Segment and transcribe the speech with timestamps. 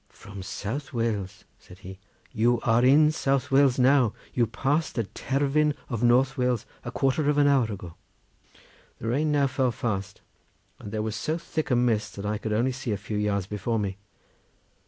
[0.09, 1.99] "From South Wales!" said he;
[2.31, 7.29] "you are in South Wales now; you passed the Terfyn of North Wales a quarter
[7.29, 7.93] of an hour ago."
[8.97, 10.21] The rain now fell fast,
[10.79, 13.45] and there was so thick a mist that I could only see a few yards
[13.45, 13.99] before me.